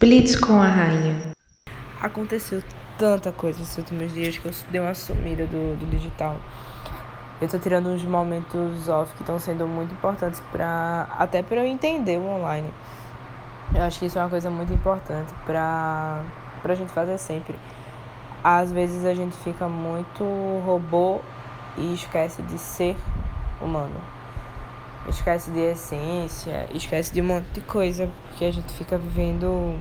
Blitz 0.00 0.36
com 0.36 0.62
a 0.62 0.68
rainha. 0.68 1.32
Aconteceu 2.00 2.62
tanta 2.96 3.32
coisa 3.32 3.58
nesses 3.58 3.78
últimos 3.78 4.14
dias 4.14 4.38
que 4.38 4.46
eu 4.46 4.52
dei 4.70 4.80
uma 4.80 4.94
sumida 4.94 5.44
do, 5.44 5.76
do 5.76 5.86
digital. 5.90 6.36
Eu 7.40 7.48
tô 7.48 7.58
tirando 7.58 7.88
uns 7.88 8.04
momentos 8.04 8.88
off 8.88 9.12
que 9.14 9.22
estão 9.22 9.40
sendo 9.40 9.66
muito 9.66 9.92
importantes 9.92 10.40
para 10.52 11.08
até 11.18 11.42
para 11.42 11.56
eu 11.56 11.66
entender 11.66 12.16
o 12.16 12.28
online. 12.28 12.72
Eu 13.74 13.82
acho 13.82 13.98
que 13.98 14.06
isso 14.06 14.16
é 14.16 14.22
uma 14.22 14.30
coisa 14.30 14.48
muito 14.48 14.72
importante 14.72 15.34
para 15.44 16.22
pra 16.62 16.76
gente 16.76 16.92
fazer 16.92 17.18
sempre. 17.18 17.56
Às 18.44 18.70
vezes 18.70 19.04
a 19.04 19.14
gente 19.14 19.36
fica 19.38 19.68
muito 19.68 20.22
robô 20.64 21.20
e 21.76 21.92
esquece 21.94 22.40
de 22.42 22.56
ser 22.56 22.96
humano. 23.60 24.00
Esquece 25.08 25.50
de 25.50 25.60
essência, 25.60 26.68
esquece 26.74 27.12
de 27.12 27.20
um 27.20 27.24
monte 27.24 27.46
de 27.54 27.60
coisa, 27.62 28.10
porque 28.28 28.44
a 28.44 28.52
gente 28.52 28.72
fica 28.74 28.98
vivendo 28.98 29.78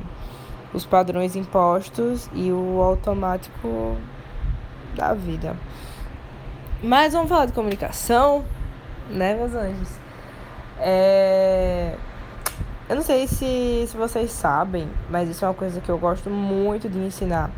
os 0.74 0.86
padrões 0.86 1.36
impostos 1.36 2.30
e 2.34 2.52
o 2.52 2.82
automático 2.82 3.98
da 4.96 5.14
vida. 5.14 5.56
Mas 6.82 7.14
vamos 7.14 7.30
falar 7.30 7.46
de 7.46 7.54
comunicação, 7.54 8.46
né, 9.10 9.34
meus 9.34 9.54
anjos? 9.54 9.90
É... 10.80 11.96
Eu 12.88 12.96
não 12.96 13.04
sei 13.04 13.28
se, 13.28 13.86
se 13.88 13.98
vocês 13.98 14.32
sabem, 14.32 14.88
mas 15.10 15.28
isso 15.28 15.44
é 15.44 15.48
uma 15.48 15.54
coisa 15.54 15.82
que 15.82 15.90
eu 15.90 15.98
gosto 15.98 16.30
muito 16.30 16.88
de 16.88 16.98
ensinar 17.00 17.52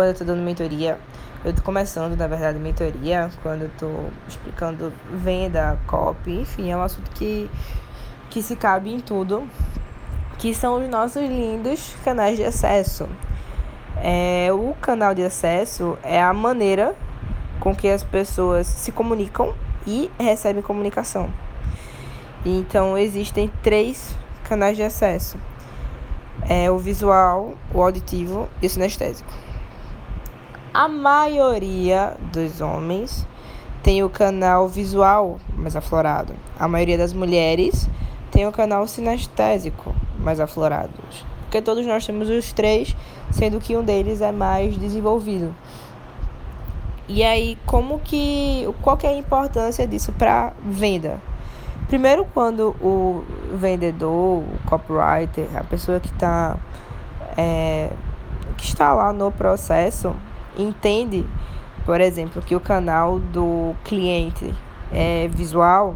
quando 0.00 0.08
eu 0.08 0.14
tô 0.14 0.24
dando 0.24 0.42
mentoria. 0.42 0.98
Eu 1.44 1.52
tô 1.52 1.60
começando, 1.60 2.16
na 2.16 2.26
verdade, 2.26 2.58
mentoria, 2.58 3.28
quando 3.42 3.62
eu 3.62 3.70
tô 3.78 3.86
explicando 4.26 4.90
venda, 5.12 5.78
copy, 5.86 6.40
enfim, 6.40 6.70
é 6.70 6.76
um 6.76 6.82
assunto 6.82 7.10
que, 7.10 7.50
que 8.30 8.42
se 8.42 8.56
cabe 8.56 8.94
em 8.94 8.98
tudo, 8.98 9.46
que 10.38 10.54
são 10.54 10.82
os 10.82 10.88
nossos 10.88 11.20
lindos 11.20 11.94
canais 12.02 12.38
de 12.38 12.44
acesso. 12.44 13.06
É, 14.02 14.48
o 14.50 14.74
canal 14.80 15.14
de 15.14 15.22
acesso 15.22 15.98
é 16.02 16.22
a 16.22 16.32
maneira 16.32 16.94
com 17.58 17.76
que 17.76 17.88
as 17.88 18.02
pessoas 18.02 18.66
se 18.66 18.90
comunicam 18.90 19.54
e 19.86 20.10
recebem 20.18 20.62
comunicação. 20.62 21.28
Então, 22.44 22.96
existem 22.96 23.52
três 23.62 24.16
canais 24.44 24.78
de 24.78 24.82
acesso: 24.82 25.36
é 26.48 26.70
o 26.70 26.78
visual, 26.78 27.54
o 27.74 27.82
auditivo 27.82 28.48
e 28.62 28.66
o 28.66 28.70
sinestésico. 28.70 29.30
A 30.72 30.86
maioria 30.86 32.16
dos 32.32 32.60
homens 32.60 33.26
tem 33.82 34.04
o 34.04 34.08
canal 34.08 34.68
visual 34.68 35.40
mais 35.56 35.74
aflorado. 35.74 36.32
A 36.56 36.68
maioria 36.68 36.96
das 36.96 37.12
mulheres 37.12 37.88
tem 38.30 38.46
o 38.46 38.52
canal 38.52 38.86
sinestésico 38.86 39.92
mais 40.16 40.38
aflorado. 40.38 40.92
Porque 41.42 41.60
todos 41.60 41.84
nós 41.84 42.06
temos 42.06 42.28
os 42.28 42.52
três, 42.52 42.96
sendo 43.32 43.58
que 43.58 43.76
um 43.76 43.82
deles 43.82 44.20
é 44.20 44.30
mais 44.30 44.76
desenvolvido. 44.76 45.52
E 47.08 47.24
aí, 47.24 47.58
como 47.66 47.98
que. 47.98 48.68
Qual 48.80 48.96
que 48.96 49.08
é 49.08 49.10
a 49.10 49.16
importância 49.16 49.84
disso 49.88 50.12
para 50.12 50.52
venda? 50.64 51.20
Primeiro, 51.88 52.24
quando 52.32 52.76
o 52.80 53.24
vendedor, 53.54 54.44
o 54.44 54.58
copywriter, 54.66 55.48
a 55.56 55.64
pessoa 55.64 55.98
que 55.98 56.06
está 56.06 56.56
é, 57.36 57.90
que 58.56 58.64
está 58.64 58.92
lá 58.92 59.12
no 59.12 59.32
processo, 59.32 60.14
entende, 60.62 61.26
por 61.84 62.00
exemplo, 62.00 62.42
que 62.42 62.54
o 62.54 62.60
canal 62.60 63.18
do 63.18 63.74
cliente 63.84 64.54
é 64.92 65.28
visual, 65.28 65.94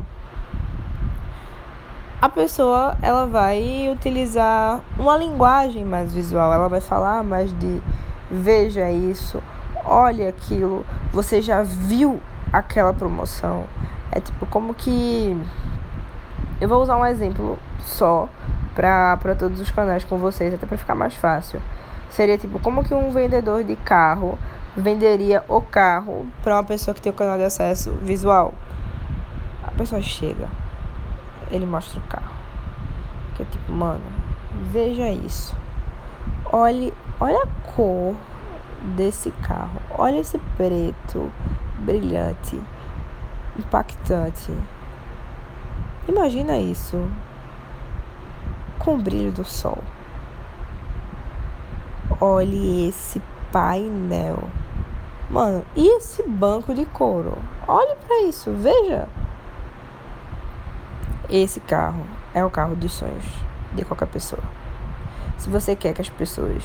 a 2.21 2.29
pessoa 2.29 2.97
ela 3.03 3.27
vai 3.27 3.91
utilizar 3.93 4.81
uma 4.99 5.17
linguagem 5.17 5.85
mais 5.85 6.15
visual, 6.15 6.53
ela 6.53 6.69
vai 6.69 6.81
falar 6.81 7.23
mais 7.23 7.53
de 7.59 7.83
veja 8.31 8.91
isso, 8.91 9.43
olha 9.85 10.31
aquilo, 10.31 10.87
você 11.13 11.43
já 11.43 11.63
viu 11.63 12.21
aquela 12.53 12.95
promoção. 12.95 13.65
É 14.11 14.21
tipo 14.21 14.47
como 14.47 14.73
que 14.73 15.37
eu 16.61 16.69
vou 16.69 16.83
usar 16.83 16.97
um 16.97 17.05
exemplo 17.05 17.59
só 17.81 18.29
para 18.75 19.35
todos 19.39 19.61
os 19.61 19.71
canais 19.71 20.05
com 20.05 20.19
vocês, 20.19 20.55
até 20.55 20.67
para 20.67 20.79
ficar 20.79 20.95
mais 20.95 21.15
fácil. 21.15 21.61
Seria 22.11 22.39
tipo 22.39 22.59
como 22.59 22.83
que 22.83 22.95
um 22.95 23.11
vendedor 23.11 23.65
de 23.65 23.77
carro 23.77 24.39
venderia 24.77 25.45
o 25.49 25.61
carro 25.61 26.27
para 26.43 26.57
uma 26.57 26.65
pessoa 26.65 26.95
que 26.95 27.01
tem 27.01 27.11
o 27.13 27.15
canal 27.15 27.39
de 27.39 27.45
acesso 27.45 27.93
visual. 28.03 28.55
A 29.63 29.71
pessoa 29.71 30.03
chega, 30.03 30.49
ele 31.51 31.67
mostra 31.67 31.99
o 31.99 32.03
carro. 32.03 32.35
Que 33.35 33.43
é 33.43 33.47
tipo, 33.47 33.73
mano, 33.73 34.05
veja 34.71 35.09
isso. 35.11 35.57
Olhe, 36.53 36.93
olha 37.21 37.43
a 37.43 37.73
cor 37.73 38.15
desse 38.97 39.31
carro. 39.31 39.81
Olha 39.91 40.19
esse 40.19 40.39
preto 40.57 41.31
brilhante, 41.79 42.61
impactante. 43.59 44.53
Imagina 46.07 46.59
isso 46.59 47.11
com 48.79 48.95
o 48.95 48.99
brilho 48.99 49.33
do 49.33 49.45
sol. 49.45 49.79
Olhe 52.21 52.89
esse 52.89 53.21
painel. 53.51 54.49
Mano, 55.35 55.65
e 55.75 55.97
esse 55.97 56.23
banco 56.23 56.73
de 56.73 56.87
couro? 56.87 57.37
Olhe 57.67 57.97
para 58.07 58.23
isso, 58.23 58.53
veja. 58.53 59.09
Esse 61.29 61.59
carro 61.59 62.07
é 62.33 62.45
o 62.45 62.49
carro 62.49 62.77
dos 62.77 62.93
sonhos 62.93 63.25
de 63.73 63.85
qualquer 63.85 64.07
pessoa. 64.07 64.45
Se 65.37 65.51
você 65.51 65.75
quer 65.75 65.93
que 65.93 66.01
as 66.01 66.09
pessoas 66.09 66.63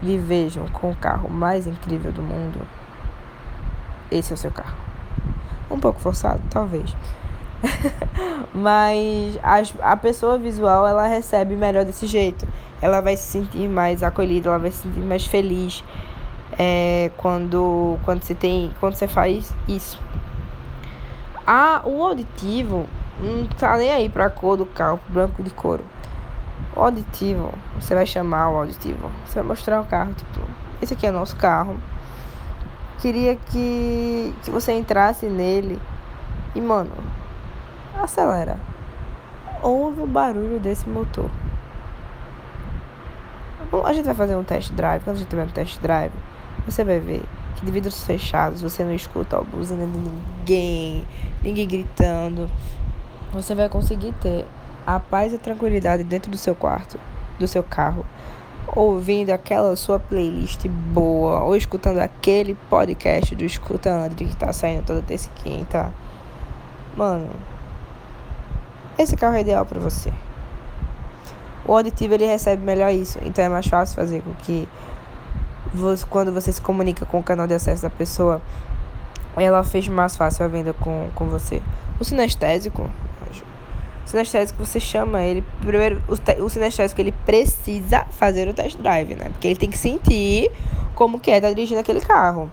lhe 0.00 0.16
vejam 0.16 0.68
com 0.68 0.92
o 0.92 0.94
carro 0.94 1.28
mais 1.28 1.66
incrível 1.66 2.12
do 2.12 2.22
mundo, 2.22 2.60
esse 4.12 4.30
é 4.32 4.34
o 4.34 4.38
seu 4.38 4.52
carro. 4.52 4.76
Um 5.68 5.80
pouco 5.80 5.98
forçado, 5.98 6.40
talvez. 6.50 6.94
Mas 8.54 9.36
a, 9.42 9.90
a 9.90 9.96
pessoa 9.96 10.38
visual 10.38 10.86
ela 10.86 11.08
recebe 11.08 11.56
melhor 11.56 11.84
desse 11.84 12.06
jeito. 12.06 12.46
Ela 12.80 13.00
vai 13.00 13.16
se 13.16 13.24
sentir 13.24 13.68
mais 13.68 14.04
acolhida, 14.04 14.50
ela 14.50 14.58
vai 14.60 14.70
se 14.70 14.82
sentir 14.82 15.00
mais 15.00 15.26
feliz 15.26 15.82
é, 16.56 17.10
quando, 17.16 17.98
quando 18.04 18.22
você 18.22 18.34
tem. 18.34 18.72
Quando 18.78 18.94
você 18.94 19.08
faz 19.08 19.52
isso. 19.66 20.00
A, 21.46 21.82
o 21.84 22.02
auditivo 22.04 22.86
não 23.20 23.46
tá 23.46 23.76
nem 23.76 23.90
aí 23.90 24.08
pra 24.08 24.30
cor 24.30 24.56
do 24.56 24.66
carro, 24.66 25.00
branco 25.08 25.42
de 25.42 25.50
couro. 25.50 25.84
O 26.76 26.80
auditivo, 26.80 27.52
você 27.80 27.94
vai 27.94 28.06
chamar 28.06 28.50
o 28.50 28.58
auditivo. 28.58 29.10
Você 29.26 29.36
vai 29.36 29.44
mostrar 29.44 29.80
o 29.80 29.84
carro, 29.84 30.12
tipo, 30.14 30.40
esse 30.80 30.94
aqui 30.94 31.06
é 31.06 31.10
o 31.10 31.12
nosso 31.12 31.36
carro. 31.36 31.76
Queria 33.00 33.36
que, 33.36 34.34
que 34.42 34.50
você 34.50 34.72
entrasse 34.72 35.26
nele 35.26 35.80
e, 36.54 36.60
mano, 36.60 36.92
acelera. 38.00 38.58
Ouve 39.62 40.02
o 40.02 40.06
barulho 40.06 40.60
desse 40.60 40.88
motor. 40.88 41.30
Bom, 43.70 43.84
a 43.84 43.92
gente 43.92 44.06
vai 44.06 44.14
fazer 44.14 44.36
um 44.36 44.44
test 44.44 44.72
drive. 44.72 45.02
Quando 45.02 45.16
a 45.16 45.18
gente 45.18 45.28
tiver 45.28 45.44
um 45.44 45.48
test 45.48 45.80
drive, 45.80 46.12
você 46.70 46.84
vai 46.84 47.00
ver 47.00 47.22
que 47.56 47.64
de 47.66 47.72
vidros 47.72 48.04
fechados 48.04 48.62
você 48.62 48.84
não 48.84 48.94
escuta 48.94 49.38
a 49.38 49.40
buzina 49.40 49.86
de 49.86 49.98
ninguém, 49.98 51.06
ninguém 51.42 51.66
gritando. 51.66 52.50
Você 53.32 53.54
vai 53.54 53.68
conseguir 53.68 54.12
ter 54.20 54.46
a 54.86 54.98
paz 54.98 55.32
e 55.32 55.36
a 55.36 55.38
tranquilidade 55.38 56.04
dentro 56.04 56.30
do 56.30 56.38
seu 56.38 56.54
quarto, 56.54 56.98
do 57.38 57.46
seu 57.46 57.62
carro, 57.62 58.06
ouvindo 58.74 59.30
aquela 59.30 59.74
sua 59.76 59.98
playlist 59.98 60.66
boa, 60.68 61.42
ou 61.42 61.56
escutando 61.56 61.98
aquele 61.98 62.54
podcast 62.70 63.34
do 63.34 63.44
Escutando 63.44 64.14
que 64.14 64.36
tá 64.36 64.52
saindo 64.52 64.84
toda 64.84 65.02
terça 65.02 65.28
e 65.36 65.42
quinta. 65.42 65.92
Mano, 66.96 67.30
esse 68.98 69.16
carro 69.16 69.36
é 69.36 69.40
ideal 69.40 69.64
para 69.66 69.78
você. 69.78 70.12
O 71.64 71.72
auditivo 71.72 72.14
ele 72.14 72.26
recebe 72.26 72.64
melhor 72.64 72.90
isso, 72.92 73.18
então 73.22 73.44
é 73.44 73.48
mais 73.48 73.66
fácil 73.66 73.94
fazer 73.94 74.22
com 74.22 74.32
que 74.34 74.66
quando 76.08 76.32
você 76.32 76.52
se 76.52 76.60
comunica 76.60 77.04
com 77.06 77.18
o 77.18 77.22
canal 77.22 77.46
de 77.46 77.54
acesso 77.54 77.82
da 77.82 77.90
pessoa, 77.90 78.40
ela 79.36 79.62
fez 79.64 79.88
mais 79.88 80.16
fácil 80.16 80.44
a 80.44 80.48
venda 80.48 80.72
com, 80.72 81.08
com 81.14 81.26
você. 81.26 81.62
O 82.00 82.04
sinestésico, 82.04 82.90
o 84.04 84.08
sinestésico 84.08 84.64
você 84.64 84.80
chama 84.80 85.22
ele 85.22 85.44
primeiro 85.60 86.02
o, 86.08 86.44
o 86.44 86.48
sinestésico 86.48 86.98
ele 86.98 87.12
precisa 87.26 88.06
fazer 88.10 88.48
o 88.48 88.54
test 88.54 88.78
drive, 88.78 89.14
né? 89.14 89.28
Porque 89.30 89.48
ele 89.48 89.56
tem 89.56 89.68
que 89.68 89.76
sentir 89.76 90.50
como 90.94 91.20
que 91.20 91.30
é 91.30 91.36
estar 91.36 91.48
tá 91.48 91.54
dirigindo 91.54 91.80
aquele 91.80 92.00
carro. 92.00 92.50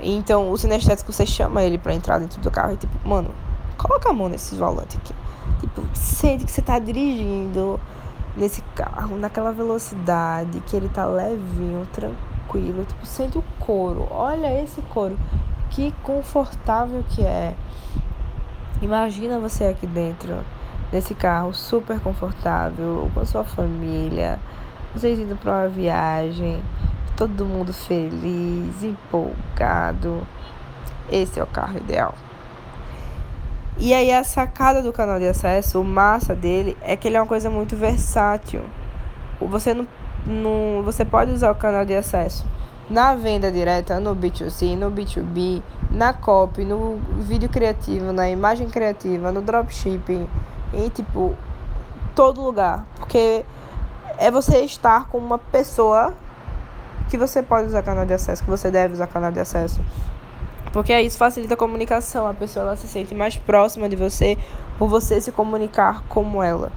Então, 0.00 0.50
o 0.50 0.58
sinestésico 0.58 1.12
você 1.12 1.26
chama 1.26 1.62
ele 1.62 1.78
para 1.78 1.94
entrar 1.94 2.18
dentro 2.18 2.40
do 2.40 2.50
carro 2.50 2.74
e 2.74 2.76
tipo, 2.76 3.08
mano, 3.08 3.30
coloca 3.76 4.08
a 4.08 4.12
mão 4.12 4.28
nesse 4.28 4.54
volante 4.54 4.96
aqui. 4.96 5.14
Tipo, 5.60 5.82
sente 5.94 6.44
que 6.44 6.50
você 6.50 6.62
tá 6.62 6.78
dirigindo 6.78 7.80
nesse 8.36 8.62
carro, 8.74 9.16
naquela 9.16 9.52
velocidade, 9.52 10.60
que 10.66 10.76
ele 10.76 10.88
tá 10.88 11.06
levinho, 11.06 11.86
tranquilo. 11.92 12.35
Tipo, 12.84 13.06
sente 13.06 13.38
o 13.38 13.44
couro. 13.58 14.06
Olha 14.10 14.62
esse 14.62 14.80
couro. 14.82 15.18
Que 15.70 15.92
confortável 16.02 17.04
que 17.10 17.22
é. 17.22 17.54
Imagina 18.80 19.38
você 19.38 19.64
aqui 19.64 19.86
dentro 19.86 20.44
desse 20.90 21.14
carro 21.14 21.52
super 21.52 22.00
confortável, 22.00 23.10
com 23.12 23.24
sua 23.24 23.44
família, 23.44 24.38
vocês 24.94 25.18
indo 25.18 25.36
para 25.36 25.52
uma 25.52 25.68
viagem, 25.68 26.62
todo 27.16 27.44
mundo 27.44 27.72
feliz, 27.72 28.82
empolgado. 28.82 30.26
Esse 31.10 31.40
é 31.40 31.42
o 31.42 31.46
carro 31.46 31.78
ideal. 31.78 32.14
E 33.78 33.92
aí 33.92 34.10
a 34.10 34.24
sacada 34.24 34.82
do 34.82 34.92
canal 34.92 35.18
de 35.18 35.28
acesso, 35.28 35.80
o 35.80 35.84
massa 35.84 36.34
dele 36.34 36.76
é 36.80 36.96
que 36.96 37.08
ele 37.08 37.16
é 37.16 37.20
uma 37.20 37.26
coisa 37.26 37.50
muito 37.50 37.76
versátil. 37.76 38.62
Você 39.38 39.74
não, 39.74 39.86
não 40.26 40.82
você 40.82 41.04
pode 41.04 41.32
usar 41.32 41.50
o 41.52 41.54
canal 41.54 41.84
de 41.84 41.94
acesso 41.94 42.44
na 42.88 43.14
venda 43.14 43.50
direta, 43.50 43.98
no 43.98 44.14
B2C, 44.14 44.76
no 44.76 44.90
B2B, 44.90 45.62
na 45.90 46.12
copy, 46.12 46.64
no 46.64 46.98
vídeo 47.18 47.48
criativo, 47.48 48.12
na 48.12 48.30
imagem 48.30 48.68
criativa, 48.68 49.32
no 49.32 49.42
dropshipping, 49.42 50.28
em 50.72 50.88
tipo 50.88 51.34
todo 52.14 52.40
lugar, 52.40 52.86
porque 52.96 53.44
é 54.18 54.30
você 54.30 54.60
estar 54.60 55.08
com 55.08 55.18
uma 55.18 55.38
pessoa 55.38 56.14
que 57.10 57.18
você 57.18 57.42
pode 57.42 57.68
usar 57.68 57.82
canal 57.82 58.06
de 58.06 58.14
acesso, 58.14 58.42
que 58.42 58.50
você 58.50 58.70
deve 58.70 58.94
usar 58.94 59.06
canal 59.06 59.30
de 59.30 59.40
acesso. 59.40 59.80
Porque 60.72 60.98
isso 61.00 61.16
facilita 61.16 61.54
a 61.54 61.56
comunicação, 61.56 62.26
a 62.26 62.34
pessoa 62.34 62.66
ela 62.66 62.76
se 62.76 62.86
sente 62.86 63.14
mais 63.14 63.36
próxima 63.36 63.88
de 63.88 63.96
você 63.96 64.36
por 64.78 64.88
você 64.88 65.20
se 65.20 65.32
comunicar 65.32 66.02
como 66.08 66.42
ela. 66.42 66.70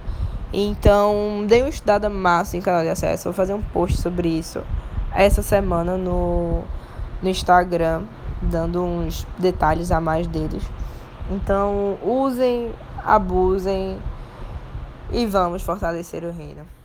Então, 0.51 1.45
dei 1.47 1.61
uma 1.61 1.69
estudada 1.69 2.09
massa 2.09 2.57
em 2.57 2.61
canal 2.61 2.81
de 2.81 2.89
acesso. 2.89 3.25
Vou 3.25 3.33
fazer 3.33 3.53
um 3.53 3.61
post 3.61 3.97
sobre 3.97 4.27
isso 4.29 4.61
essa 5.13 5.41
semana 5.41 5.97
no, 5.97 6.63
no 7.21 7.29
Instagram, 7.29 8.03
dando 8.41 8.83
uns 8.83 9.25
detalhes 9.37 9.91
a 9.91 9.99
mais 9.99 10.27
deles. 10.27 10.63
Então, 11.29 11.97
usem, 12.01 12.71
abusem 13.03 13.99
e 15.11 15.25
vamos 15.25 15.61
fortalecer 15.61 16.23
o 16.23 16.31
reino. 16.31 16.78